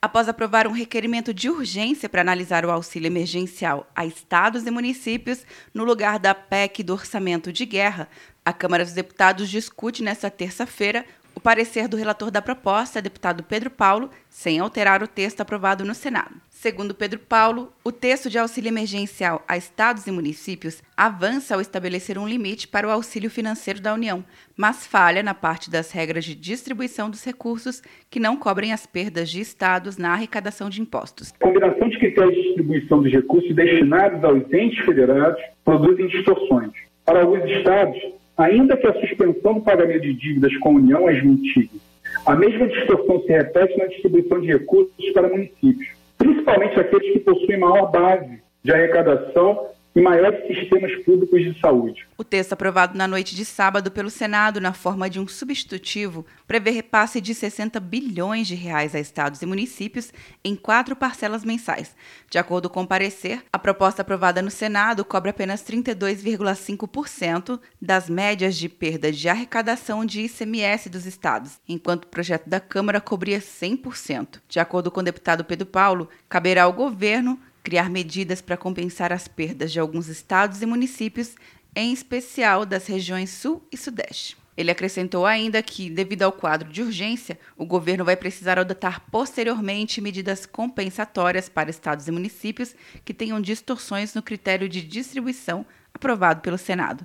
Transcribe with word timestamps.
após 0.00 0.28
aprovar 0.28 0.66
um 0.66 0.72
requerimento 0.72 1.34
de 1.34 1.50
urgência 1.50 2.08
para 2.08 2.20
analisar 2.20 2.64
o 2.64 2.70
auxílio 2.70 3.06
emergencial 3.06 3.90
a 3.94 4.06
estados 4.06 4.66
e 4.66 4.70
municípios 4.70 5.44
no 5.74 5.84
lugar 5.84 6.18
da 6.18 6.34
PEC 6.34 6.82
do 6.82 6.92
orçamento 6.92 7.52
de 7.52 7.66
guerra, 7.66 8.08
a 8.44 8.52
Câmara 8.52 8.84
dos 8.84 8.94
Deputados 8.94 9.48
discute 9.48 10.02
nesta 10.02 10.30
terça-feira 10.30 11.04
parecer 11.48 11.88
do 11.88 11.96
relator 11.96 12.30
da 12.30 12.42
proposta, 12.42 13.00
deputado 13.00 13.42
Pedro 13.42 13.70
Paulo, 13.70 14.10
sem 14.28 14.58
alterar 14.58 15.02
o 15.02 15.08
texto 15.08 15.40
aprovado 15.40 15.82
no 15.82 15.94
Senado. 15.94 16.34
Segundo 16.50 16.94
Pedro 16.94 17.20
Paulo, 17.20 17.72
o 17.82 17.90
texto 17.90 18.28
de 18.28 18.38
auxílio 18.38 18.68
emergencial 18.68 19.42
a 19.48 19.56
estados 19.56 20.06
e 20.06 20.10
municípios 20.10 20.82
avança 20.94 21.54
ao 21.54 21.60
estabelecer 21.62 22.18
um 22.18 22.28
limite 22.28 22.68
para 22.68 22.86
o 22.86 22.90
auxílio 22.90 23.30
financeiro 23.30 23.80
da 23.80 23.94
União, 23.94 24.22
mas 24.54 24.86
falha 24.86 25.22
na 25.22 25.32
parte 25.32 25.70
das 25.70 25.90
regras 25.90 26.26
de 26.26 26.34
distribuição 26.34 27.08
dos 27.08 27.24
recursos 27.24 27.82
que 28.10 28.20
não 28.20 28.36
cobrem 28.36 28.74
as 28.74 28.84
perdas 28.84 29.30
de 29.30 29.40
estados 29.40 29.96
na 29.96 30.12
arrecadação 30.12 30.68
de 30.68 30.82
impostos. 30.82 31.32
A 31.40 31.44
combinação 31.46 31.88
de 31.88 31.98
critérios 31.98 32.34
de 32.34 32.42
distribuição 32.42 33.02
dos 33.02 33.10
recursos 33.10 33.54
destinados 33.54 34.22
aos 34.22 34.52
entes 34.52 34.84
federados 34.84 35.42
produzem 35.64 36.08
distorções. 36.08 36.72
Para 37.06 37.22
alguns 37.22 37.50
estados, 37.50 37.96
ainda 38.38 38.76
que 38.76 38.86
a 38.86 39.00
suspensão 39.00 39.54
do 39.54 39.60
pagamento 39.60 40.02
de 40.02 40.14
dívidas 40.14 40.56
com 40.58 40.70
a 40.70 40.72
União 40.72 41.08
as 41.08 41.22
mitigue, 41.22 41.80
a 42.24 42.34
mesma 42.34 42.66
distorção 42.68 43.20
se 43.22 43.32
repete 43.32 43.76
na 43.76 43.86
distribuição 43.86 44.40
de 44.40 44.46
recursos 44.46 45.10
para 45.12 45.28
municípios 45.28 45.98
principalmente 46.18 46.78
aqueles 46.78 47.12
que 47.12 47.20
possuem 47.20 47.58
maior 47.58 47.90
base 47.90 48.42
de 48.62 48.72
arrecadação 48.72 49.68
e 49.94 50.00
maiores 50.00 50.46
sistemas 50.46 50.94
públicos 51.04 51.42
de 51.42 51.58
saúde. 51.60 52.06
O 52.16 52.24
texto 52.24 52.52
aprovado 52.52 52.96
na 52.96 53.08
noite 53.08 53.34
de 53.34 53.44
sábado 53.44 53.90
pelo 53.90 54.10
Senado, 54.10 54.60
na 54.60 54.72
forma 54.72 55.08
de 55.08 55.18
um 55.18 55.26
substitutivo, 55.26 56.24
prevê 56.46 56.70
repasse 56.70 57.20
de 57.20 57.34
60 57.34 57.80
bilhões 57.80 58.46
de 58.46 58.54
reais 58.54 58.94
a 58.94 59.00
estados 59.00 59.42
e 59.42 59.46
municípios 59.46 60.12
em 60.44 60.54
quatro 60.54 60.94
parcelas 60.94 61.44
mensais. 61.44 61.96
De 62.30 62.38
acordo 62.38 62.70
com 62.70 62.82
o 62.82 62.86
parecer, 62.86 63.42
a 63.52 63.58
proposta 63.58 64.02
aprovada 64.02 64.42
no 64.42 64.50
Senado 64.50 65.04
cobre 65.04 65.30
apenas 65.30 65.62
32,5% 65.62 67.60
das 67.80 68.08
médias 68.08 68.56
de 68.56 68.68
perda 68.68 69.10
de 69.10 69.28
arrecadação 69.28 70.04
de 70.04 70.22
ICMS 70.22 70.88
dos 70.88 71.06
estados, 71.06 71.60
enquanto 71.68 72.04
o 72.04 72.08
projeto 72.08 72.48
da 72.48 72.60
Câmara 72.60 73.00
cobria 73.00 73.40
100%. 73.40 74.40
De 74.48 74.60
acordo 74.60 74.90
com 74.90 75.00
o 75.00 75.04
deputado 75.04 75.44
Pedro 75.44 75.66
Paulo, 75.66 76.08
caberá 76.28 76.64
ao 76.64 76.72
governo 76.72 77.38
criar 77.68 77.90
medidas 77.90 78.40
para 78.40 78.56
compensar 78.56 79.12
as 79.12 79.28
perdas 79.28 79.70
de 79.70 79.78
alguns 79.78 80.08
estados 80.08 80.62
e 80.62 80.66
municípios, 80.66 81.34
em 81.76 81.92
especial 81.92 82.64
das 82.64 82.86
regiões 82.86 83.28
Sul 83.28 83.62
e 83.70 83.76
Sudeste. 83.76 84.38
Ele 84.56 84.70
acrescentou 84.70 85.26
ainda 85.26 85.62
que, 85.62 85.90
devido 85.90 86.22
ao 86.22 86.32
quadro 86.32 86.72
de 86.72 86.80
urgência, 86.80 87.38
o 87.58 87.66
governo 87.66 88.06
vai 88.06 88.16
precisar 88.16 88.58
adotar 88.58 89.02
posteriormente 89.10 90.00
medidas 90.00 90.46
compensatórias 90.46 91.50
para 91.50 91.68
estados 91.68 92.08
e 92.08 92.10
municípios 92.10 92.74
que 93.04 93.12
tenham 93.12 93.38
distorções 93.38 94.14
no 94.14 94.22
critério 94.22 94.66
de 94.66 94.80
distribuição 94.80 95.66
aprovado 95.92 96.40
pelo 96.40 96.56
Senado. 96.56 97.04